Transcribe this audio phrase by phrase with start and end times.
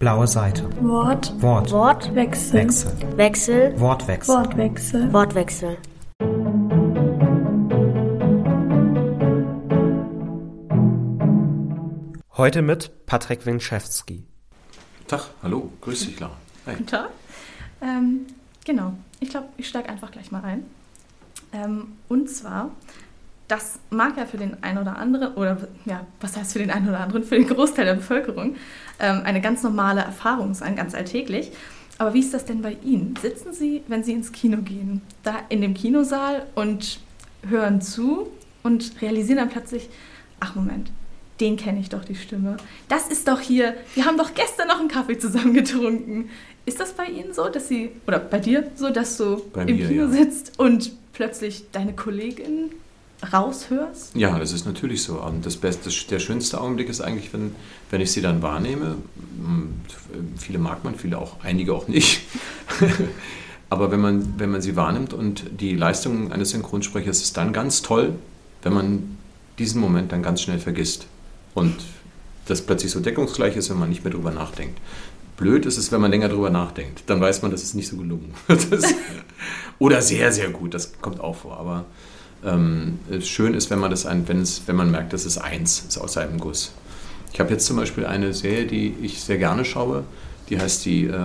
[0.00, 0.64] Blaue Seite.
[0.80, 1.30] Wort.
[1.42, 1.70] Wort.
[1.72, 2.14] Wort.
[2.14, 2.54] Wechsel.
[2.54, 2.92] Wechsel.
[3.18, 3.78] Wechsel.
[3.78, 4.34] Wortwechsel.
[4.34, 5.12] Wortwechsel.
[5.12, 5.76] Wortwechsel.
[12.38, 14.24] Heute mit Patrick Winczewski.
[15.06, 16.32] Tag, hallo, grüß dich, Lara.
[16.64, 16.76] Hi.
[16.76, 17.10] Guten Tag.
[17.82, 18.20] Ähm,
[18.64, 20.64] genau, ich glaube, ich steige einfach gleich mal ein.
[21.52, 22.70] Ähm, und zwar,
[23.48, 26.88] das mag ja für den einen oder anderen, oder ja, was heißt für den einen
[26.88, 28.56] oder anderen, für den Großteil der Bevölkerung
[29.00, 31.52] ähm, eine ganz normale Erfahrung sein, ganz alltäglich.
[31.98, 33.14] Aber wie ist das denn bei Ihnen?
[33.20, 36.98] Sitzen Sie, wenn Sie ins Kino gehen, da in dem Kinosaal und
[37.46, 38.28] hören zu
[38.62, 39.88] und realisieren dann plötzlich,
[40.40, 40.90] ach Moment,
[41.40, 42.56] den kenne ich doch die Stimme.
[42.88, 46.30] Das ist doch hier, wir haben doch gestern noch einen Kaffee zusammen getrunken.
[46.66, 49.76] Ist das bei Ihnen so, dass Sie, oder bei dir so, dass du Bei im
[49.76, 50.08] mir, Kino ja.
[50.10, 52.70] sitzt und plötzlich deine Kollegin
[53.32, 54.14] raushörst?
[54.14, 55.20] Ja, das ist natürlich so.
[55.20, 57.54] Und das Beste, der schönste Augenblick ist eigentlich, wenn,
[57.90, 58.96] wenn ich sie dann wahrnehme.
[59.42, 59.80] Hm,
[60.38, 62.22] Viele mag man, viele auch, einige auch nicht.
[63.70, 67.82] Aber wenn man, wenn man sie wahrnimmt und die Leistung eines Synchronsprechers ist dann ganz
[67.82, 68.14] toll,
[68.62, 69.16] wenn man
[69.58, 71.06] diesen Moment dann ganz schnell vergisst.
[71.54, 71.76] Und
[72.46, 74.80] das plötzlich so deckungsgleich ist, wenn man nicht mehr drüber nachdenkt.
[75.36, 77.04] Blöd ist es, wenn man länger drüber nachdenkt.
[77.06, 78.34] Dann weiß man, das ist nicht so gelungen.
[78.48, 78.94] Das,
[79.78, 81.56] oder sehr, sehr gut, das kommt auch vor.
[81.56, 81.86] Aber
[82.44, 85.84] ähm, schön ist, wenn man das ein, wenn, es, wenn man merkt, das ist eins,
[85.88, 86.72] ist aus einem Guss.
[87.32, 90.04] Ich habe jetzt zum Beispiel eine Serie, die ich sehr gerne schaue,
[90.48, 91.18] die heißt die äh,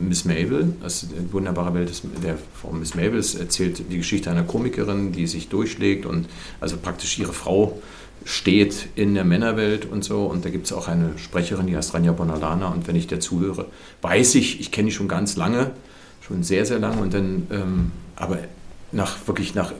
[0.00, 0.72] Miss Mabel.
[0.82, 3.18] Das ist eine wunderbare Welt des, der Frau Miss Mabel.
[3.18, 6.26] Es erzählt die Geschichte einer Komikerin, die sich durchschlägt und
[6.58, 7.80] also praktisch ihre Frau
[8.24, 10.24] steht in der Männerwelt und so.
[10.24, 12.68] Und da gibt es auch eine Sprecherin, die heißt Rania Bonalana.
[12.68, 13.66] Und wenn ich der zuhöre,
[14.00, 15.72] weiß ich, ich kenne die schon ganz lange,
[16.26, 17.02] schon sehr, sehr lange.
[17.02, 18.38] Und dann, ähm, aber
[18.96, 19.72] nach wirklich nach,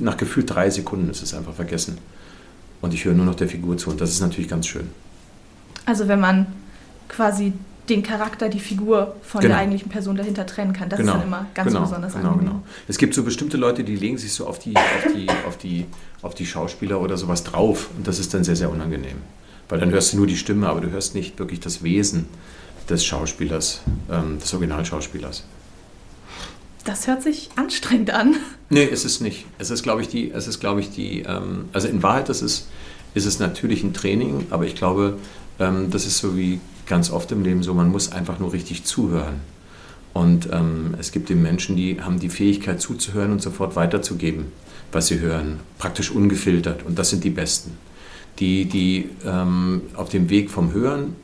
[0.00, 1.98] nach gefühlt drei Sekunden ist es einfach vergessen.
[2.82, 3.90] Und ich höre nur noch der Figur zu.
[3.90, 4.90] Und das ist natürlich ganz schön.
[5.86, 6.46] Also wenn man
[7.08, 7.52] quasi
[7.88, 9.52] den Charakter, die Figur von Genau.
[9.54, 12.48] der eigentlichen Person dahinter trennen kann, das ist dann immer ganz genau, besonders genau, angenehm.
[12.50, 12.62] genau.
[12.88, 15.86] Es gibt so bestimmte Leute, die legen sich so auf die, auf, die, auf, die,
[16.22, 19.18] auf die Schauspieler oder sowas drauf und das ist dann sehr, sehr unangenehm.
[19.68, 22.26] Weil dann hörst du nur die Stimme, aber du hörst nicht wirklich das Wesen
[22.88, 25.44] des Schauspielers, ähm, des Originalschauspielers.
[26.84, 28.36] Das hört sich anstrengend an.
[28.68, 29.46] Nee, ist es nicht.
[29.58, 32.42] Es ist, glaube ich, die, es ist, glaube ich, die, ähm, also in Wahrheit ist,
[32.42, 32.68] ist
[33.14, 35.18] es natürlich ein Training, aber ich glaube,
[35.58, 38.84] ähm, das ist so wie ganz oft im Leben so, man muss einfach nur richtig
[38.84, 39.40] zuhören.
[40.12, 44.46] Und ähm, es gibt eben Menschen, die haben die Fähigkeit zuzuhören und sofort weiterzugeben,
[44.92, 46.84] was sie hören, praktisch ungefiltert.
[46.84, 47.72] Und das sind die Besten.
[48.38, 51.16] Die, die ähm, auf dem Weg vom Hören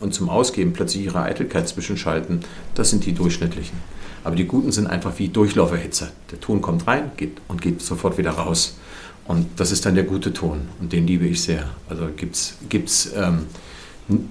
[0.00, 2.40] und zum Ausgeben plötzlich ihre Eitelkeit zwischenschalten,
[2.74, 3.78] das sind die Durchschnittlichen.
[4.24, 6.10] Aber die Guten sind einfach wie Durchlauferhitzer.
[6.30, 8.78] Der Ton kommt rein geht und geht sofort wieder raus.
[9.26, 11.70] Und das ist dann der gute Ton und den liebe ich sehr.
[11.88, 13.46] Also gibt's, gibt's, ähm,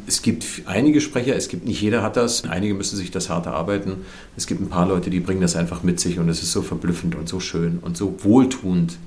[0.06, 3.48] es gibt einige Sprecher, es gibt nicht jeder hat das, einige müssen sich das hart
[3.48, 3.98] erarbeiten.
[4.38, 6.62] Es gibt ein paar Leute, die bringen das einfach mit sich und es ist so
[6.62, 8.98] verblüffend und so schön und so wohltuend,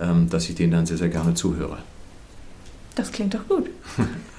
[0.00, 1.78] ähm, dass ich denen dann sehr, sehr gerne zuhöre.
[2.94, 3.66] Das klingt doch gut.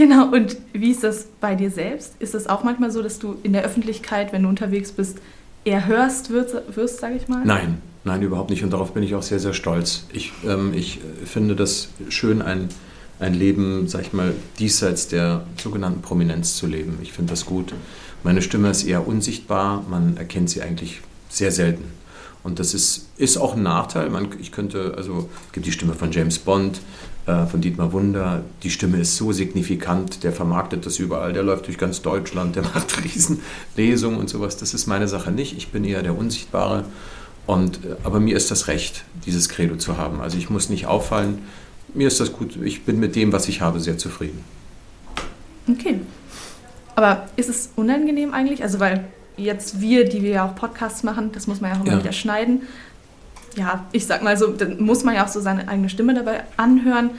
[0.00, 2.14] genau, und wie ist das bei dir selbst?
[2.20, 5.18] Ist es auch manchmal so, dass du in der Öffentlichkeit, wenn du unterwegs bist,
[5.64, 7.44] eher hörst wirst, wirst sage ich mal?
[7.44, 8.64] Nein, nein, überhaupt nicht.
[8.64, 10.06] Und darauf bin ich auch sehr, sehr stolz.
[10.12, 12.70] Ich, ähm, ich finde das schön, ein,
[13.18, 16.98] ein Leben, sag ich mal, diesseits der sogenannten Prominenz zu leben.
[17.02, 17.74] Ich finde das gut.
[18.24, 19.84] Meine Stimme ist eher unsichtbar.
[19.88, 21.84] Man erkennt sie eigentlich sehr selten.
[22.42, 24.08] Und das ist, ist auch ein Nachteil.
[24.08, 26.80] Man, ich könnte, also es gibt die Stimme von James Bond,
[27.26, 28.42] von Dietmar Wunder.
[28.62, 32.62] Die Stimme ist so signifikant, der vermarktet das überall, der läuft durch ganz Deutschland, der
[32.74, 34.56] macht Riesenlesungen und sowas.
[34.56, 35.56] Das ist meine Sache nicht.
[35.56, 36.84] Ich bin eher der Unsichtbare.
[37.46, 40.20] Und, äh, aber mir ist das recht, dieses Credo zu haben.
[40.20, 41.38] Also ich muss nicht auffallen.
[41.94, 42.56] Mir ist das gut.
[42.62, 44.44] Ich bin mit dem, was ich habe, sehr zufrieden.
[45.68, 46.00] Okay.
[46.94, 48.62] Aber ist es unangenehm eigentlich?
[48.62, 49.04] Also, weil
[49.36, 51.98] jetzt wir, die wir ja auch Podcasts machen, das muss man ja auch immer Ja.
[52.00, 52.62] wieder schneiden.
[53.56, 56.44] Ja, ich sag mal so, dann muss man ja auch so seine eigene Stimme dabei
[56.56, 57.10] anhören.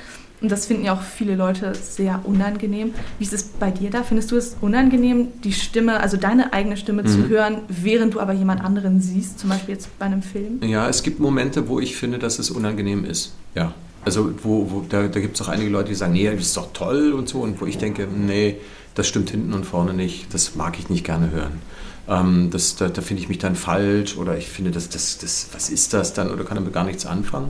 [0.42, 2.96] Und das finden ja auch viele Leute sehr unangenehm.
[3.20, 4.02] Wie ist es bei dir da?
[4.02, 7.30] Findest du es unangenehm, die Stimme, also deine eigene Stimme zu Mhm.
[7.30, 10.60] hören, während du aber jemand anderen siehst, zum Beispiel jetzt bei einem Film?
[10.64, 13.34] Ja, es gibt Momente, wo ich finde, dass es unangenehm ist.
[13.54, 13.76] Ja.
[14.04, 16.58] Also wo, wo, da, da gibt es auch einige Leute, die sagen, nee, das ist
[16.58, 17.42] doch toll und so.
[17.42, 18.56] Und wo ich denke, nee,
[18.96, 20.34] das stimmt hinten und vorne nicht.
[20.34, 21.62] Das mag ich nicht gerne hören.
[22.08, 25.50] Ähm, das, da da finde ich mich dann falsch oder ich finde, das, das, das,
[25.54, 27.50] was ist das dann oder kann damit gar nichts anfangen.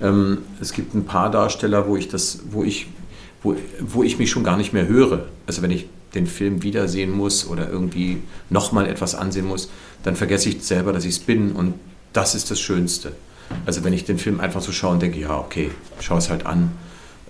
[0.00, 2.88] Ähm, es gibt ein paar Darsteller, wo ich, das, wo, ich,
[3.42, 5.26] wo, wo ich mich schon gar nicht mehr höre.
[5.46, 9.70] Also wenn ich den Film wiedersehen muss oder irgendwie nochmal etwas ansehen muss,
[10.02, 11.74] dann vergesse ich selber, dass ich es bin und
[12.12, 13.12] das ist das Schönste.
[13.66, 15.70] Also wenn ich den Film einfach so schaue und denke, ja, okay,
[16.00, 16.72] schau es halt an.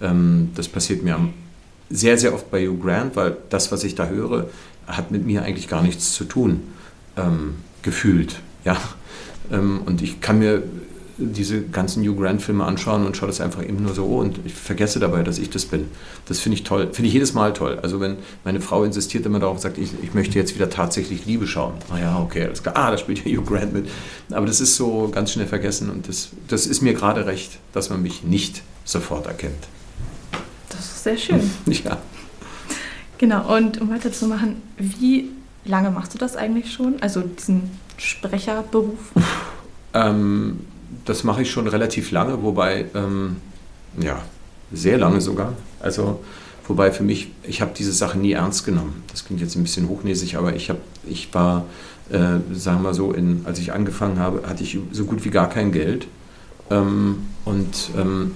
[0.01, 1.33] Ähm, das passiert mir am
[1.95, 4.49] sehr, sehr oft bei Hugh Grant, weil das, was ich da höre,
[4.87, 6.63] hat mit mir eigentlich gar nichts zu tun,
[7.17, 8.41] ähm, gefühlt.
[8.65, 8.77] Ja?
[9.51, 10.63] Ähm, und ich kann mir
[11.17, 14.99] diese ganzen Hugh Grant-Filme anschauen und schaue das einfach eben nur so und ich vergesse
[14.99, 15.87] dabei, dass ich das bin.
[16.27, 17.79] Das finde ich toll, finde ich jedes Mal toll.
[17.81, 21.25] Also wenn meine Frau insistiert immer darauf und sagt, ich, ich möchte jetzt wieder tatsächlich
[21.25, 21.75] Liebe schauen.
[21.91, 22.77] Ah ja, okay, alles klar.
[22.77, 23.89] Ah, da spielt ja Hugh Grant mit.
[24.33, 27.91] Aber das ist so ganz schnell vergessen und das, das ist mir gerade recht, dass
[27.91, 29.69] man mich nicht sofort erkennt.
[31.05, 31.51] Sehr schön.
[31.67, 31.99] ja.
[33.19, 35.29] Genau, und um weiterzumachen, wie
[35.67, 36.95] lange machst du das eigentlich schon?
[37.03, 39.13] Also diesen Sprecherberuf?
[39.93, 40.61] Ähm,
[41.05, 43.37] das mache ich schon relativ lange, wobei, ähm,
[44.01, 44.23] ja,
[44.73, 45.53] sehr lange sogar.
[45.79, 46.25] Also,
[46.67, 49.05] wobei für mich, ich habe diese Sache nie ernst genommen.
[49.09, 51.67] Das klingt jetzt ein bisschen hochnäsig, aber ich, hab, ich war,
[52.09, 55.31] äh, sagen wir mal so, in, als ich angefangen habe, hatte ich so gut wie
[55.31, 56.07] gar kein Geld.
[56.71, 58.35] Ähm, und ähm,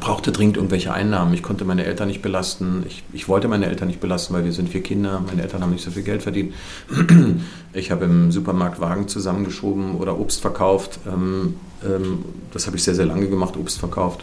[0.00, 1.34] brauchte dringend irgendwelche Einnahmen.
[1.34, 2.84] Ich konnte meine Eltern nicht belasten.
[2.86, 5.22] Ich, ich, wollte meine Eltern nicht belasten, weil wir sind vier Kinder.
[5.26, 6.54] Meine Eltern haben nicht so viel Geld verdient.
[7.76, 11.00] Ich habe im Supermarkt Wagen zusammengeschoben oder Obst verkauft.
[11.08, 14.22] Ähm, ähm, das habe ich sehr, sehr lange gemacht, Obst verkauft.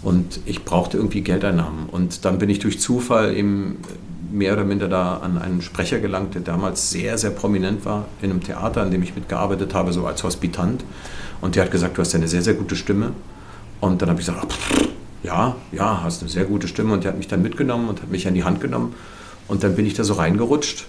[0.00, 1.88] Und ich brauchte irgendwie Geldeinnahmen.
[1.90, 3.78] Und dann bin ich durch Zufall eben
[4.30, 8.30] mehr oder minder da an einen Sprecher gelangt, der damals sehr, sehr prominent war in
[8.30, 10.84] einem Theater, in dem ich mitgearbeitet habe, so als Hospitant.
[11.40, 13.10] Und der hat gesagt, du hast ja eine sehr, sehr gute Stimme.
[13.80, 14.88] Und dann habe ich gesagt, pff,
[15.24, 16.92] ja, ja, hast eine sehr gute Stimme.
[16.92, 18.94] Und der hat mich dann mitgenommen und hat mich an die Hand genommen.
[19.48, 20.86] Und dann bin ich da so reingerutscht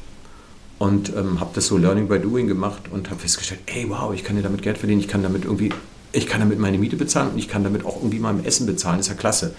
[0.78, 4.24] und ähm, habe das so Learning by Doing gemacht und habe festgestellt, ey, wow, ich
[4.24, 5.72] kann ja damit Geld verdienen, ich kann damit irgendwie,
[6.12, 9.00] ich kann damit meine Miete bezahlen und ich kann damit auch irgendwie mein Essen bezahlen,
[9.00, 9.56] ist ja klasse.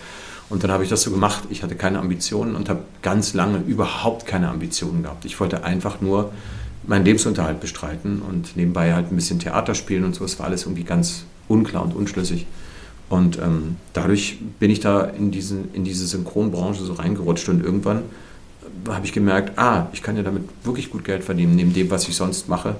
[0.48, 1.44] Und dann habe ich das so gemacht.
[1.50, 5.24] Ich hatte keine Ambitionen und habe ganz lange überhaupt keine Ambitionen gehabt.
[5.24, 6.32] Ich wollte einfach nur
[6.86, 10.24] meinen Lebensunterhalt bestreiten und nebenbei halt ein bisschen Theater spielen und so.
[10.24, 12.46] Es war alles irgendwie ganz unklar und unschlüssig.
[13.08, 17.98] Und ähm, dadurch bin ich da in, diesen, in diese Synchronbranche so reingerutscht und irgendwann
[17.98, 21.90] äh, habe ich gemerkt, ah, ich kann ja damit wirklich gut Geld verdienen, neben dem,
[21.90, 22.76] was ich sonst mache,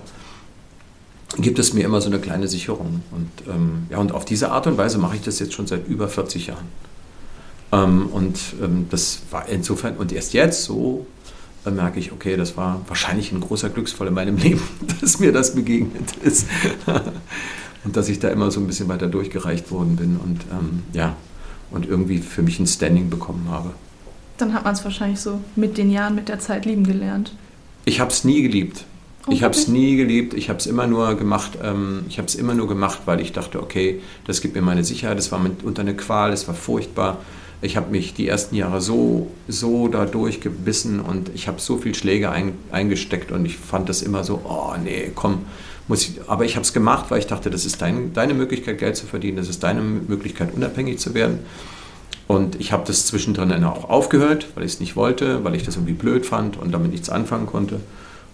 [1.38, 3.02] gibt es mir immer so eine kleine Sicherung.
[3.12, 5.86] Und, ähm, ja, und auf diese Art und Weise mache ich das jetzt schon seit
[5.86, 6.66] über 40 Jahren.
[7.72, 11.06] Ähm, und ähm, das war insofern, und erst jetzt so
[11.64, 14.62] äh, merke ich, okay, das war wahrscheinlich ein großer Glücksfall in meinem Leben,
[15.00, 16.46] dass mir das begegnet ist
[17.86, 21.14] und dass ich da immer so ein bisschen weiter durchgereicht worden bin und ähm, ja,
[21.70, 23.70] und irgendwie für mich ein Standing bekommen habe.
[24.38, 27.32] Dann hat man es wahrscheinlich so mit den Jahren, mit der Zeit lieben gelernt.
[27.84, 28.84] Ich habe es nie geliebt.
[29.26, 30.34] Oh, ich habe es nie geliebt.
[30.34, 31.58] Ich habe es immer nur gemacht.
[31.62, 34.84] Ähm, ich habe es immer nur gemacht, weil ich dachte, okay, das gibt mir meine
[34.84, 35.16] Sicherheit.
[35.16, 36.32] Das war unter eine Qual.
[36.32, 37.18] Es war furchtbar.
[37.62, 41.94] Ich habe mich die ersten Jahre so so da durchgebissen und ich habe so viel
[41.94, 45.46] Schläge ein, eingesteckt und ich fand das immer so, oh nee, komm,
[45.94, 48.96] ich, aber ich habe es gemacht, weil ich dachte, das ist dein, deine Möglichkeit, Geld
[48.96, 51.40] zu verdienen, das ist deine Möglichkeit, unabhängig zu werden.
[52.26, 55.76] Und ich habe das zwischendrin auch aufgehört, weil ich es nicht wollte, weil ich das
[55.76, 57.80] irgendwie blöd fand und damit nichts anfangen konnte.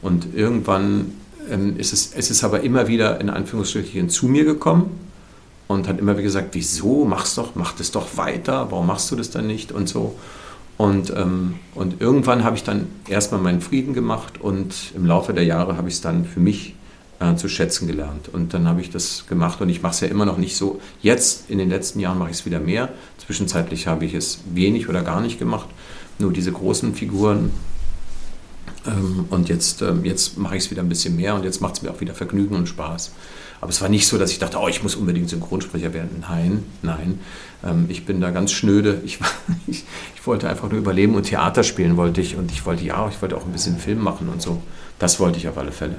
[0.01, 1.13] Und irgendwann
[1.51, 4.99] ähm, ist es, es ist aber immer wieder in Anführungsstrichen zu mir gekommen
[5.69, 9.17] und hat immer wieder gesagt, wieso, mach's doch, mach das doch weiter, warum machst du
[9.17, 10.17] das dann nicht und so.
[10.79, 15.45] Und, ähm, und irgendwann habe ich dann erstmal meinen Frieden gemacht und im Laufe der
[15.45, 16.75] Jahre habe ich es dann für mich
[17.23, 18.29] äh, zu schätzen gelernt.
[18.33, 20.81] Und dann habe ich das gemacht und ich mache es ja immer noch nicht so.
[21.01, 22.89] Jetzt, in den letzten Jahren, mache ich es wieder mehr.
[23.19, 25.69] Zwischenzeitlich habe ich es wenig oder gar nicht gemacht.
[26.19, 27.51] Nur diese großen Figuren.
[28.87, 31.77] Ähm, und jetzt, ähm, jetzt mache ich es wieder ein bisschen mehr und jetzt macht
[31.77, 33.13] es mir auch wieder Vergnügen und Spaß.
[33.61, 36.25] Aber es war nicht so, dass ich dachte, oh, ich muss unbedingt Synchronsprecher werden.
[36.29, 37.21] Nein, nein.
[37.65, 39.01] Ähm, ich bin da ganz schnöde.
[39.05, 39.21] Ich,
[39.69, 39.85] ich,
[40.17, 42.37] ich, wollte einfach nur überleben und Theater spielen wollte ich.
[42.37, 44.61] Und ich wollte, ja, ich wollte auch ein bisschen Film machen und so.
[44.99, 45.97] Das wollte ich auf alle Fälle.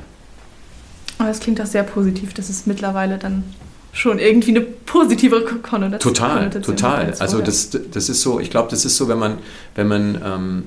[1.24, 3.46] Aber es klingt auch sehr positiv, dass es mittlerweile dann
[3.94, 7.13] schon irgendwie eine positive Konnotation Total, total.
[7.20, 9.38] Also das, das ist so, ich glaube, das ist so, wenn man,
[9.75, 10.63] wenn man ähm,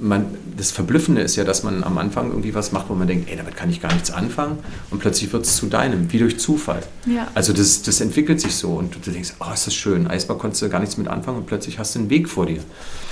[0.00, 3.28] man, das Verblüffende ist ja, dass man am Anfang irgendwie was macht, wo man denkt,
[3.28, 4.58] ey, damit kann ich gar nichts anfangen
[4.90, 6.82] und plötzlich wird es zu deinem, wie durch Zufall.
[7.06, 7.26] Ja.
[7.34, 10.62] Also das, das entwickelt sich so und du denkst, oh, ist das schön, Eisbar konntest
[10.62, 12.60] du gar nichts mit anfangen und plötzlich hast du einen Weg vor dir.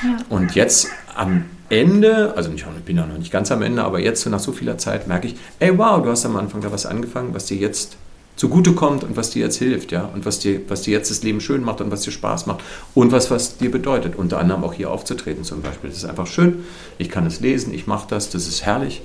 [0.02, 0.18] Ja.
[0.28, 4.23] Und jetzt am Ende, also ich bin ja noch nicht ganz am Ende, aber jetzt
[4.23, 6.87] so nach so vieler Zeit merke ich, ey, wow, du hast am Anfang da was
[6.87, 7.97] angefangen, was dir jetzt
[8.37, 11.40] zugutekommt und was dir jetzt hilft, ja, und was dir, was dir jetzt das Leben
[11.40, 12.61] schön macht und was dir Spaß macht
[12.94, 14.16] und was, was dir bedeutet.
[14.16, 15.90] Unter anderem auch hier aufzutreten zum Beispiel.
[15.90, 16.64] Das ist einfach schön.
[16.99, 19.02] Ich kann es lesen, ich mache das, das ist herrlich.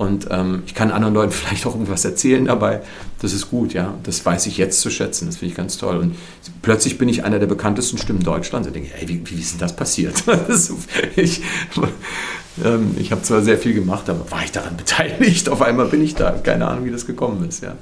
[0.00, 2.80] Und ähm, ich kann anderen Leuten vielleicht auch irgendwas erzählen dabei.
[3.20, 3.92] Das ist gut, ja.
[4.02, 5.26] Das weiß ich jetzt zu schätzen.
[5.26, 5.98] Das finde ich ganz toll.
[5.98, 6.14] Und
[6.62, 8.66] plötzlich bin ich einer der bekanntesten Stimmen Deutschlands.
[8.66, 10.24] Und denke, ey, wie, wie ist denn das passiert?
[11.16, 11.42] ich
[12.64, 15.50] ähm, ich habe zwar sehr viel gemacht, aber war ich daran beteiligt?
[15.50, 16.30] Auf einmal bin ich da.
[16.30, 17.74] Keine Ahnung, wie das gekommen ist, ja.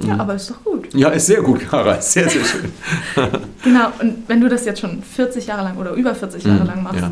[0.00, 0.94] Ja, aber ist doch gut.
[0.94, 2.00] Ja, ist sehr gut, Kara.
[2.00, 2.72] Sehr, sehr schön.
[3.14, 3.28] genau,
[3.62, 6.66] Genau, und wenn du das jetzt schon 40 Jahre lang oder über 40 Jahre Mhm,
[6.66, 7.10] lang machst, ja.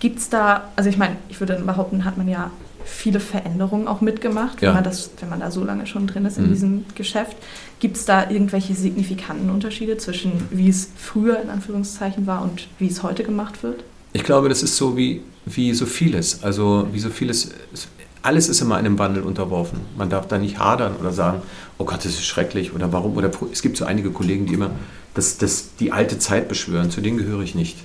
[0.00, 2.50] Gibt es da, also ich meine, ich würde behaupten, hat man ja
[2.84, 4.68] viele Veränderungen auch mitgemacht, Ja.
[4.68, 6.52] wenn, man das, wenn man da so lange schon drin ist in Mhm.
[6.52, 7.36] diesem Geschäft.
[7.78, 12.88] Gibt es da irgendwelche signifikanten Unterschiede zwischen wie es früher in Anführungszeichen war und wie
[12.88, 13.84] es heute gemacht wird?
[14.12, 16.42] Ich glaube, das ist so wie, wie so vieles.
[16.42, 17.86] Also wie so vieles, es-
[18.22, 19.80] alles ist immer einem Wandel unterworfen.
[19.96, 21.42] Man darf da nicht hadern oder sagen,
[21.78, 23.16] oh Gott, das ist schrecklich oder warum.
[23.16, 24.70] Oder es gibt so einige Kollegen, die immer
[25.14, 26.90] das, das, die alte Zeit beschwören.
[26.90, 27.76] Zu denen gehöre ich nicht.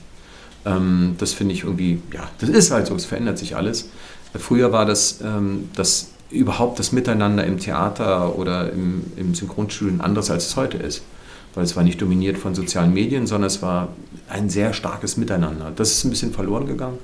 [0.66, 3.90] Ähm, das finde ich irgendwie, ja, das ist halt so, es verändert sich alles.
[4.38, 10.02] Früher war das, ähm, das überhaupt das Miteinander im Theater oder im, im Synchronstudio ein
[10.02, 11.04] anderes, als es heute ist.
[11.54, 13.90] Weil es war nicht dominiert von sozialen Medien, sondern es war
[14.28, 15.72] ein sehr starkes Miteinander.
[15.74, 16.98] Das ist ein bisschen verloren gegangen.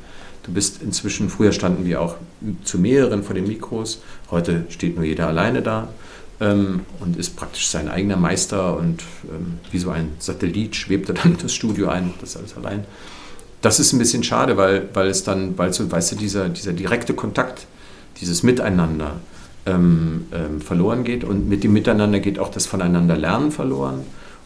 [0.44, 2.15] Du bist inzwischen, früher standen wir auch
[2.63, 4.01] zu mehreren vor den Mikros,
[4.32, 5.89] heute steht nur jeder alleine da
[6.39, 11.15] ähm, und ist praktisch sein eigener Meister und ähm, wie so ein Satellit schwebt er
[11.15, 12.86] dann das Studio ein, das alles allein.
[13.62, 16.74] Das ist ein bisschen schade, weil, weil es dann, weil so, weißt du, dieser, dieser
[16.74, 17.68] direkte Kontakt,
[18.20, 19.13] dieses Miteinander
[19.65, 24.01] ähm, ähm, verloren geht und mit dem Miteinander geht auch das Voneinander-Lernen verloren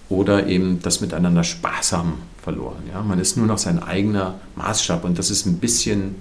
[0.10, 2.84] oder eben das Miteinander Spaß haben verloren.
[2.92, 3.02] Ja?
[3.02, 6.16] Man ist nur noch sein eigener Maßstab und das ist ein bisschen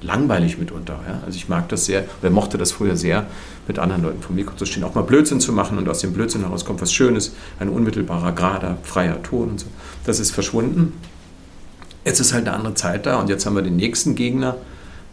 [0.00, 1.00] langweilig mitunter.
[1.06, 1.20] Ja?
[1.26, 3.26] Also ich mag das sehr, oder mochte das früher sehr,
[3.66, 5.98] mit anderen Leuten vor dem Mikro zu stehen, auch mal Blödsinn zu machen und aus
[5.98, 9.66] dem Blödsinn heraus kommt was Schönes, ein unmittelbarer, gerader, freier Ton und so.
[10.04, 10.92] Das ist verschwunden.
[12.06, 14.56] Jetzt ist halt eine andere Zeit da und jetzt haben wir den nächsten Gegner,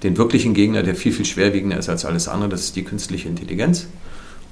[0.04, 3.28] den wirklichen Gegner, der viel, viel schwerwiegender ist als alles andere, das ist die künstliche
[3.28, 3.88] Intelligenz.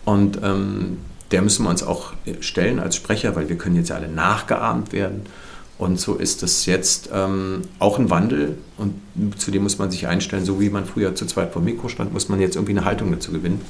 [0.06, 0.98] Und ähm,
[1.30, 4.92] der müssen wir uns auch stellen als Sprecher, weil wir können jetzt ja alle nachgeahmt
[4.92, 5.22] werden.
[5.78, 8.96] Und so ist es jetzt ähm, auch ein Wandel und
[9.38, 12.12] zu dem muss man sich einstellen, so wie man früher zu zweit vor Mikro stand,
[12.12, 13.62] muss man jetzt irgendwie eine Haltung dazu gewinnen.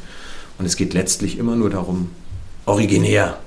[0.58, 2.10] Und es geht letztlich immer nur darum,
[2.66, 3.38] originär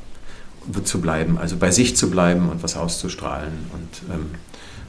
[0.84, 3.52] zu bleiben, also bei sich zu bleiben und was auszustrahlen.
[3.72, 4.26] Und, ähm,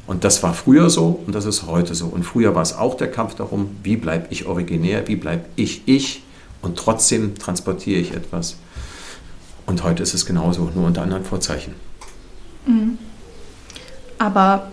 [0.08, 2.06] und das war früher so und das ist heute so.
[2.08, 5.82] Und früher war es auch der Kampf darum, wie bleibe ich originär, wie bleibe ich
[5.88, 6.24] ich
[6.62, 8.58] und trotzdem transportiere ich etwas.
[9.66, 11.74] Und heute ist es genauso, nur unter anderen Vorzeichen.
[12.68, 12.98] Mhm.
[14.20, 14.72] Aber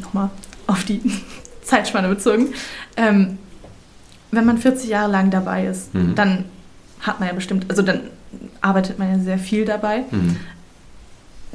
[0.00, 0.30] nochmal
[0.66, 1.00] auf die
[1.62, 2.54] Zeitspanne bezogen.
[2.96, 3.38] Ähm,
[4.30, 6.14] wenn man 40 Jahre lang dabei ist, Mhm.
[6.14, 6.44] dann
[7.00, 8.02] hat man ja bestimmt, also dann
[8.60, 10.04] arbeitet man ja sehr viel dabei.
[10.10, 10.36] Mhm.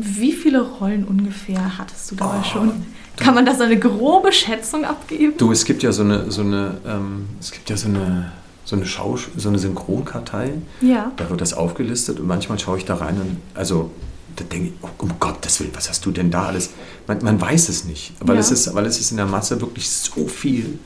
[0.04, 2.72] Wie viele Rollen ungefähr hattest du dabei Oh, schon?
[3.18, 5.34] Kann man da so eine grobe Schätzung abgeben?
[5.38, 8.32] Du, es gibt ja so eine, so eine, ähm, es gibt ja so eine,
[8.66, 11.12] so eine Schausch so eine Synchronkartei, Ja.
[11.18, 13.92] da wird das aufgelistet und manchmal schaue ich da rein und also
[14.38, 16.70] da denke ich, oh, um Gottes Willen, was hast du denn da alles?
[17.06, 18.40] Man, man weiß es nicht, weil, Ja.
[18.42, 20.80] es ist, weil es ist in der Masse wirklich so viel.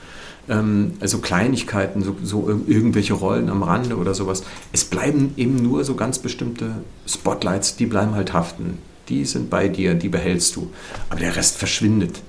[0.49, 4.43] Ähm, also Kleinigkeiten, so, so ir- irgendwelche Rollen am Rande oder sowas.
[4.73, 6.71] Es bleiben eben nur so ganz bestimmte
[7.07, 8.79] Spotlights, die bleiben halt haften.
[9.09, 10.71] Die sind bei dir, die behältst du.
[11.09, 12.21] Aber der Rest verschwindet.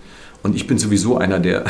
[0.42, 1.64] Und ich bin sowieso einer, der.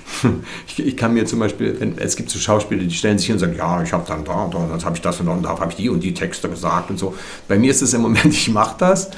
[0.66, 3.36] ich, ich kann mir zum Beispiel, wenn, es gibt so Schauspieler, die stellen sich hin
[3.36, 5.32] und sagen: Ja, ich habe dann da und da, dann habe ich das und da
[5.32, 7.14] und da habe ich die und die Texte gesagt und so.
[7.46, 9.10] Bei mir ist es im Moment, ich mache das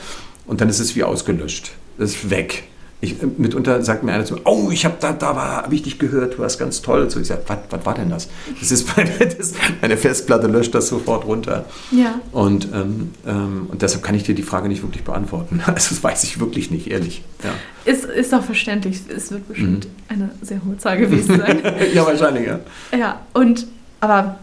[0.47, 1.73] und dann ist es wie ausgelöscht.
[1.97, 2.65] Das ist weg.
[3.05, 5.83] Ich, äh, mitunter sagt mir einer so, oh, ich habe da, da war, habe ich
[5.83, 7.09] dich gehört, du warst ganz toll.
[7.11, 8.29] So, ich sage, was, was war denn das?
[8.59, 11.65] Das ist meine, das, meine Festplatte löscht das sofort runter.
[11.91, 12.21] Ja.
[12.33, 15.61] Und, ähm, ähm, und deshalb kann ich dir die Frage nicht wirklich beantworten.
[15.67, 17.23] Also das weiß ich wirklich nicht, ehrlich.
[17.43, 17.51] Ja,
[17.91, 19.01] Ist, ist auch verständlich.
[19.15, 19.91] Es wird bestimmt Mhm.
[20.09, 21.61] eine sehr hohe Zahl gewesen sein.
[21.95, 22.61] ja wahrscheinlich, ja.
[22.99, 23.67] ja, und
[24.01, 24.39] aber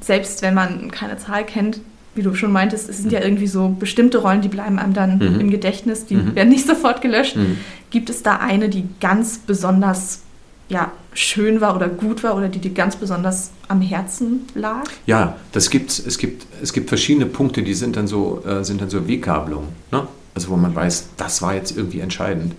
[0.00, 1.80] selbst wenn man keine Zahl kennt,
[2.14, 5.18] wie du schon meintest, es sind ja irgendwie so bestimmte Rollen, die bleiben einem dann
[5.18, 5.40] Mhm.
[5.40, 6.34] im Gedächtnis, die Mhm.
[6.34, 7.36] werden nicht sofort gelöscht.
[7.36, 7.58] Mhm.
[7.96, 10.20] Gibt es da eine, die ganz besonders
[10.68, 14.84] ja, schön war oder gut war oder die dir ganz besonders am Herzen lag?
[15.06, 18.82] Ja, das gibt's, es, gibt, es gibt verschiedene Punkte, die sind dann so, äh, sind
[18.82, 19.70] dann so Weggabelungen.
[19.90, 20.06] Ne?
[20.34, 22.54] Also wo man weiß, das war jetzt irgendwie entscheidend.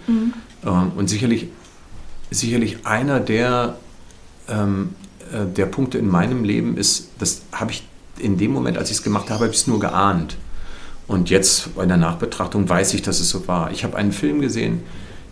[0.65, 1.49] Ähm, und sicherlich,
[2.31, 3.75] sicherlich einer der,
[4.49, 4.95] ähm,
[5.31, 8.97] äh, der Punkte in meinem Leben ist, das habe ich in dem Moment, als ich
[8.97, 10.35] es gemacht habe, habe ich es nur geahnt.
[11.05, 13.69] Und jetzt bei der Nachbetrachtung weiß ich, dass es so war.
[13.69, 14.81] Ich habe einen Film gesehen,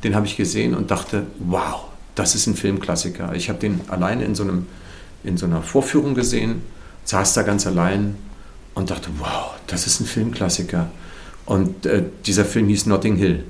[0.05, 3.33] den habe ich gesehen und dachte, wow, das ist ein Filmklassiker.
[3.33, 4.67] Ich habe den alleine in so, einem,
[5.23, 6.61] in so einer Vorführung gesehen,
[7.05, 8.15] saß da ganz allein
[8.75, 10.91] und dachte, wow, das ist ein Filmklassiker.
[11.47, 13.45] Und äh, dieser Film hieß Notting Hill.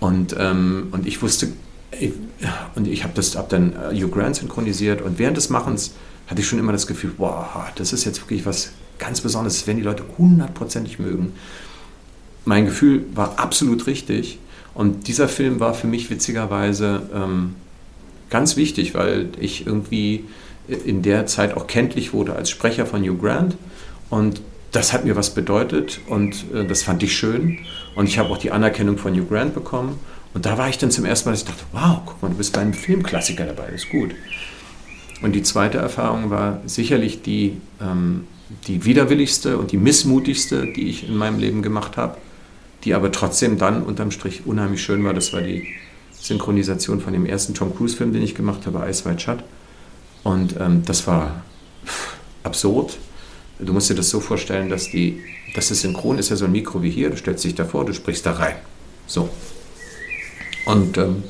[0.00, 1.48] Und, ähm, und ich wusste,
[2.00, 2.14] ich,
[2.74, 5.92] und ich habe hab dann äh, Hugh Grant synchronisiert und während des Machens
[6.26, 7.44] hatte ich schon immer das Gefühl, wow,
[7.74, 11.34] das ist jetzt wirklich was ganz Besonderes, das werden die Leute hundertprozentig mögen.
[12.46, 14.38] Mein Gefühl war absolut richtig
[14.74, 17.54] und dieser Film war für mich witzigerweise ähm,
[18.30, 20.24] ganz wichtig, weil ich irgendwie
[20.68, 23.56] in der Zeit auch kenntlich wurde als Sprecher von Hugh Grant
[24.10, 24.40] und
[24.72, 27.58] das hat mir was bedeutet und äh, das fand ich schön.
[27.94, 30.00] Und ich habe auch die Anerkennung von Hugh Grant bekommen.
[30.34, 32.36] Und da war ich dann zum ersten Mal, dass ich dachte, wow, guck mal, du
[32.36, 34.12] bist bei einem Filmklassiker dabei, das ist gut.
[35.20, 38.26] Und die zweite Erfahrung war sicherlich die, ähm,
[38.66, 42.16] die widerwilligste und die missmutigste, die ich in meinem Leben gemacht habe,
[42.84, 45.14] die aber trotzdem dann unterm Strich unheimlich schön war.
[45.14, 45.68] Das war die
[46.12, 49.44] Synchronisation von dem ersten Tom Cruise-Film, den ich gemacht habe, White Shut.
[50.22, 51.42] Und ähm, das war
[52.42, 52.98] absurd.
[53.58, 55.20] Du musst dir das so vorstellen, dass die,
[55.54, 57.92] dass das Synchron ist ja so ein Mikro wie hier, du stellst dich davor, du
[57.92, 58.56] sprichst da rein.
[59.06, 59.28] So.
[60.64, 61.22] Und ähm,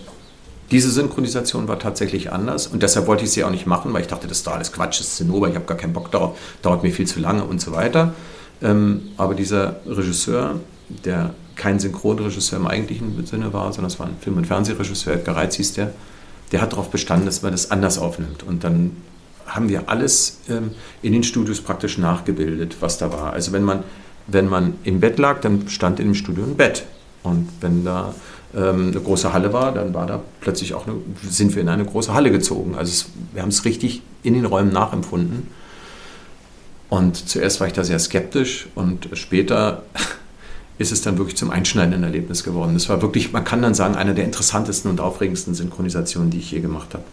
[0.70, 4.06] diese Synchronisation war tatsächlich anders und deshalb wollte ich sie auch nicht machen, weil ich
[4.06, 6.38] dachte, das ist doch alles Quatsch, das ist Zinnober, ich habe gar keinen Bock darauf,
[6.62, 8.14] dauert mir viel zu lange und so weiter.
[8.62, 14.16] Ähm, aber dieser Regisseur, der kein Synchronregisseur im eigentlichen Sinne war, sondern es war ein
[14.20, 15.92] Film- und Fernsehregisseur, Edgar Reitz hieß der,
[16.52, 18.42] der hat darauf bestanden, dass man das anders aufnimmt.
[18.42, 18.96] Und dann
[19.46, 20.70] haben wir alles ähm,
[21.02, 23.32] in den Studios praktisch nachgebildet, was da war.
[23.32, 23.82] Also wenn man,
[24.26, 26.84] wenn man im Bett lag, dann stand in dem Studio ein Bett.
[27.22, 28.14] Und wenn da
[28.54, 30.96] ähm, eine große Halle war, dann war da plötzlich auch eine,
[31.28, 32.74] sind wir in eine große Halle gezogen.
[32.74, 35.48] Also es, wir haben es richtig in den Räumen nachempfunden.
[36.88, 39.84] Und zuerst war ich da sehr skeptisch und später
[40.78, 42.74] ist es dann wirklich zum einschneidenden Erlebnis geworden.
[42.74, 46.50] Das war wirklich, man kann dann sagen, eine der interessantesten und aufregendsten Synchronisationen, die ich
[46.50, 47.04] je gemacht habe.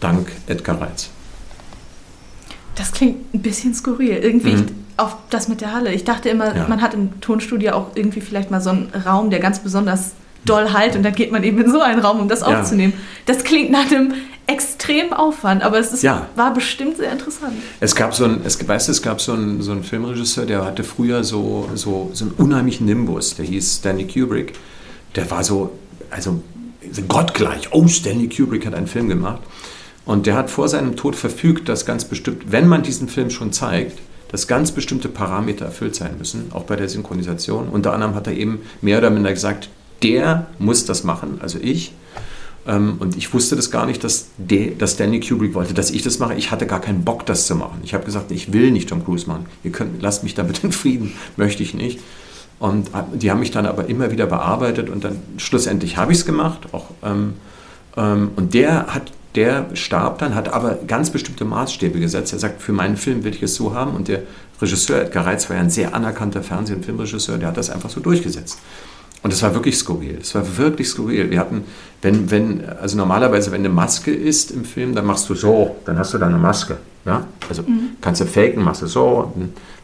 [0.00, 1.10] Dank Edgar Reitz.
[2.76, 4.16] Das klingt ein bisschen skurril.
[4.16, 4.66] Irgendwie mhm.
[4.96, 5.92] auf das mit der Halle.
[5.92, 6.68] Ich dachte immer, ja.
[6.68, 10.12] man hat im Tonstudio auch irgendwie vielleicht mal so einen Raum, der ganz besonders
[10.44, 12.46] doll halt und dann geht man eben in so einen Raum, um das ja.
[12.46, 12.94] aufzunehmen.
[13.26, 14.14] Das klingt nach einem
[14.50, 16.26] extremen Aufwand, aber es ist, ja.
[16.34, 17.54] war bestimmt sehr interessant.
[17.78, 20.82] Es gab so ein, es, weißt du, es gab so einen, so Filmregisseur, der hatte
[20.82, 24.54] früher so, so, so einen unheimlichen Nimbus, der hieß Stanley Kubrick.
[25.14, 25.72] Der war so,
[26.10, 26.42] also
[27.08, 27.68] gottgleich.
[27.72, 29.42] Oh, Stanley Kubrick hat einen Film gemacht.
[30.04, 33.52] Und der hat vor seinem Tod verfügt, dass ganz bestimmt, wenn man diesen Film schon
[33.52, 37.68] zeigt, dass ganz bestimmte Parameter erfüllt sein müssen, auch bei der Synchronisation.
[37.68, 39.68] Unter anderem hat er eben mehr oder minder gesagt,
[40.02, 41.92] der muss das machen, also ich.
[42.66, 46.02] Ähm, und ich wusste das gar nicht, dass, der, dass Stanley Kubrick wollte, dass ich
[46.02, 46.34] das mache.
[46.34, 47.80] Ich hatte gar keinen Bock, das zu machen.
[47.84, 49.46] Ich habe gesagt, ich will nicht Tom Cruise machen.
[49.64, 52.00] Ihr könnt, lasst mich damit in Frieden, möchte ich nicht.
[52.58, 56.26] Und die haben mich dann aber immer wieder bearbeitet und dann schlussendlich habe ich es
[56.26, 56.68] gemacht.
[56.72, 57.34] Auch, ähm,
[57.96, 62.32] ähm, und der hat der starb dann, hat aber ganz bestimmte Maßstäbe gesetzt.
[62.32, 63.94] Er sagt, für meinen Film will ich es so haben.
[63.94, 64.22] Und der
[64.60, 67.90] Regisseur Edgar Reitz war ja ein sehr anerkannter Fernseh- und Filmregisseur, der hat das einfach
[67.90, 68.58] so durchgesetzt.
[69.22, 70.18] Und es war wirklich skurril.
[70.20, 71.30] Es war wirklich skurril.
[71.30, 71.64] Wir hatten,
[72.00, 75.98] wenn, wenn, also normalerweise, wenn eine Maske ist im Film, dann machst du so, dann
[75.98, 76.78] hast du da eine Maske.
[77.04, 77.26] Ja?
[77.48, 77.90] Also mhm.
[78.00, 79.32] kannst du faken, machst du so,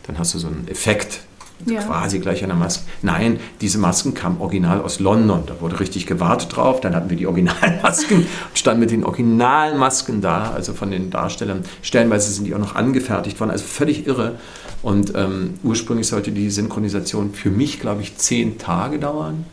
[0.07, 1.21] dann hast du so einen Effekt
[1.65, 1.83] ja.
[1.83, 2.85] quasi gleich der Maske.
[3.03, 5.45] Nein, diese Masken kamen original aus London.
[5.47, 6.81] Da wurde richtig gewartet drauf.
[6.81, 11.65] Dann hatten wir die Originalmasken und standen mit den Originalmasken da, also von den Darstellern.
[11.83, 14.37] Stellenweise sind die auch noch angefertigt worden, also völlig irre.
[14.83, 19.45] Und ähm, ursprünglich sollte die Synchronisation für mich, glaube ich, zehn Tage dauern.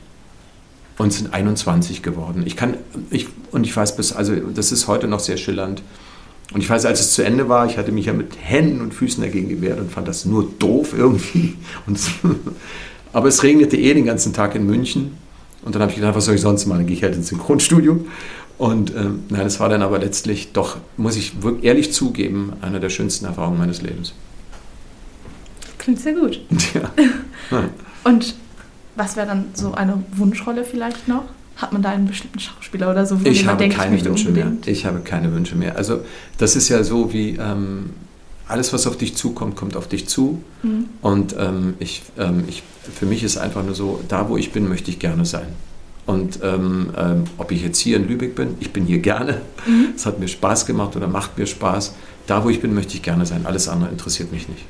[0.99, 2.43] Und sind 21 geworden.
[2.45, 2.75] Ich kann,
[3.09, 5.81] ich, und ich weiß bis, also das ist heute noch sehr schillernd.
[6.51, 8.93] Und ich weiß, als es zu Ende war, ich hatte mich ja mit Händen und
[8.93, 11.55] Füßen dagegen gewehrt und fand das nur doof irgendwie.
[13.13, 15.17] Aber es regnete eh den ganzen Tag in München.
[15.63, 16.79] Und dann habe ich gedacht, was soll ich sonst machen?
[16.79, 18.05] Dann gehe ich halt ins Synchronstudio.
[18.57, 22.89] Und ähm, nein, es war dann aber letztlich doch, muss ich ehrlich zugeben, eine der
[22.89, 24.13] schönsten Erfahrungen meines Lebens.
[25.77, 26.39] Klingt sehr gut.
[26.73, 26.91] Ja.
[28.03, 28.35] Und
[28.95, 31.25] was wäre dann so eine Wunschrolle vielleicht noch?
[31.55, 34.29] Hat man da einen bestimmten Schauspieler oder so, wo ich habe denkt, keine ich Wünsche
[34.29, 34.65] unbedingt?
[34.65, 34.73] mehr.
[34.73, 35.75] Ich habe keine Wünsche mehr.
[35.77, 36.01] Also
[36.37, 37.91] das ist ja so wie ähm,
[38.47, 40.41] alles, was auf dich zukommt, kommt auf dich zu.
[40.63, 40.85] Mhm.
[41.01, 42.63] Und ähm, ich, ähm, ich,
[42.93, 45.47] für mich ist einfach nur so, da wo ich bin, möchte ich gerne sein.
[46.05, 49.41] Und ähm, ähm, ob ich jetzt hier in Lübeck bin, ich bin hier gerne.
[49.65, 49.93] Mhm.
[49.95, 51.93] Es hat mir Spaß gemacht oder macht mir Spaß.
[52.27, 53.45] Da wo ich bin, möchte ich gerne sein.
[53.45, 54.65] Alles andere interessiert mich nicht.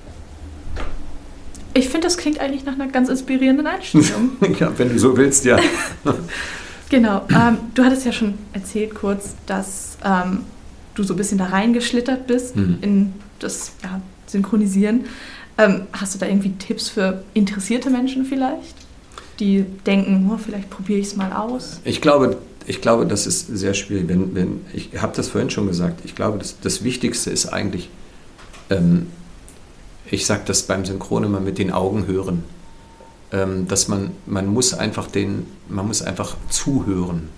[1.75, 4.31] Ich finde, das klingt eigentlich nach einer ganz inspirierenden Einstellung.
[4.59, 5.57] ja, wenn du so willst, ja.
[6.93, 7.23] Genau.
[7.31, 10.41] Ähm, du hattest ja schon erzählt kurz, dass ähm,
[10.93, 12.77] du so ein bisschen da reingeschlittert bist mhm.
[12.81, 15.05] in das ja, Synchronisieren.
[15.57, 18.75] Ähm, hast du da irgendwie Tipps für interessierte Menschen vielleicht,
[19.39, 21.81] die denken, oh, vielleicht probiere ich es mal aus?
[21.83, 24.07] Ich glaube, ich glaube, das ist sehr schwierig.
[24.07, 26.01] Wenn, wenn, ich habe das vorhin schon gesagt.
[26.05, 27.89] Ich glaube, das, das Wichtigste ist eigentlich,
[28.69, 29.07] ähm,
[30.11, 32.43] ich sage das beim Synchron immer mit den Augen hören.
[33.33, 37.29] Ähm, dass man, man muss einfach den, man muss einfach zuhören.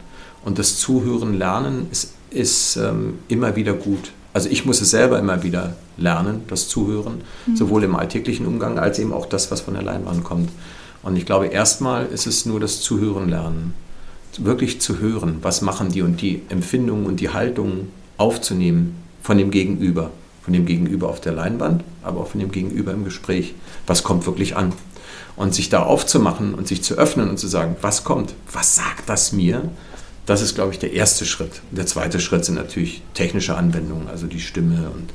[0.43, 4.11] Und das Zuhören lernen ist, ist ähm, immer wieder gut.
[4.33, 7.55] Also ich muss es selber immer wieder lernen, das Zuhören, mhm.
[7.55, 10.49] sowohl im alltäglichen Umgang als eben auch das, was von der Leinwand kommt.
[11.01, 13.73] Und ich glaube, erstmal ist es nur das Zuhören lernen.
[14.37, 19.49] Wirklich zu hören, was machen die und die Empfindungen und die Haltungen aufzunehmen von dem
[19.49, 20.11] Gegenüber.
[20.41, 23.55] Von dem Gegenüber auf der Leinwand, aber auch von dem Gegenüber im Gespräch.
[23.87, 24.73] Was kommt wirklich an?
[25.35, 28.33] Und sich da aufzumachen und sich zu öffnen und zu sagen, was kommt?
[28.51, 29.69] Was sagt das mir?
[30.25, 31.61] Das ist, glaube ich, der erste Schritt.
[31.71, 35.11] Der zweite Schritt sind natürlich technische Anwendungen, also die Stimme und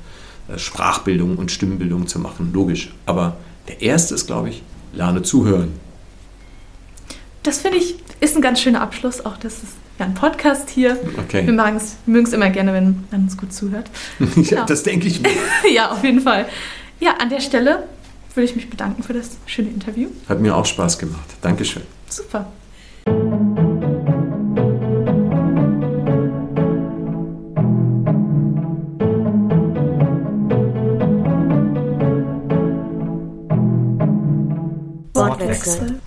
[0.55, 2.93] äh, Sprachbildung und Stimmbildung zu machen, logisch.
[3.07, 3.37] Aber
[3.69, 5.73] der erste ist, glaube ich, lerne zuhören.
[7.43, 9.25] Das finde ich ist ein ganz schöner Abschluss.
[9.25, 10.99] Auch das ist ja ein Podcast hier.
[11.19, 11.47] Okay.
[11.47, 13.91] Wir mögen es immer gerne, wenn man uns gut zuhört.
[14.21, 14.67] ja, genau.
[14.67, 15.31] das denke ich mir.
[15.75, 16.47] ja, auf jeden Fall.
[17.01, 17.85] Ja, an der Stelle
[18.35, 20.09] würde ich mich bedanken für das schöne Interview.
[20.29, 21.37] Hat mir auch Spaß gemacht.
[21.43, 21.83] Dankeschön.
[22.09, 22.47] Super.
[35.15, 36.00] Wortwechsel.